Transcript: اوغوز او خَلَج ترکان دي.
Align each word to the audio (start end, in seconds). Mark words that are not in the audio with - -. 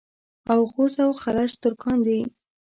اوغوز 0.53 0.93
او 1.03 1.11
خَلَج 1.21 1.51
ترکان 1.61 1.97
دي. 2.05 2.19